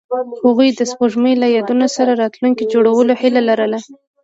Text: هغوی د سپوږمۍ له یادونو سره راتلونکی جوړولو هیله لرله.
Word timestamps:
هغوی 0.45 0.69
د 0.73 0.81
سپوږمۍ 0.91 1.33
له 1.41 1.47
یادونو 1.55 1.87
سره 1.95 2.11
راتلونکی 2.23 2.65
جوړولو 2.73 3.13
هیله 3.21 3.41
لرله. 3.49 3.79